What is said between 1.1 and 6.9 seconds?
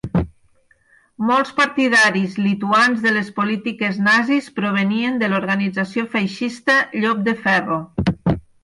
Molts partidaris lituans de les polítiques nazis provenien de l'organització feixista